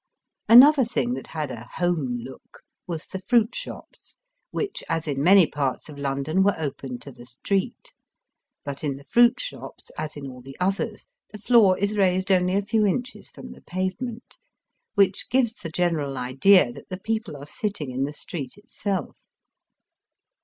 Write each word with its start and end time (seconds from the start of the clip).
Another 0.49 0.83
thing 0.83 1.13
that 1.13 1.27
had 1.27 1.51
a 1.51 1.69
home 1.75 2.17
look 2.23 2.63
was 2.87 3.05
the 3.05 3.21
fruit 3.21 3.53
shops, 3.53 4.15
which, 4.49 4.83
as 4.89 5.07
in 5.07 5.21
many 5.21 5.45
parts 5.45 5.89
of 5.89 5.97
London, 5.99 6.41
were 6.41 6.55
open 6.57 6.97
to 6.97 7.11
the 7.11 7.27
street; 7.27 7.93
but 8.65 8.83
in 8.83 8.95
the 8.95 9.03
fruit 9.03 9.39
shops, 9.39 9.91
as 9.99 10.17
in 10.17 10.25
all 10.25 10.41
the 10.41 10.57
others, 10.59 11.05
the 11.31 11.37
floor 11.37 11.77
is 11.77 11.95
raised 11.95 12.31
only 12.31 12.55
a 12.55 12.63
few 12.65 12.83
inches 12.83 13.29
from 13.29 13.51
the 13.51 13.61
pavement, 13.61 14.39
which 14.95 15.29
gives 15.29 15.53
the 15.53 15.69
general 15.69 16.17
idea 16.17 16.71
that 16.73 16.89
the 16.89 16.97
people 16.99 17.37
are 17.37 17.45
sitting 17.45 17.91
in 17.91 18.03
the 18.03 18.11
street 18.11 18.57
itself. 18.57 19.27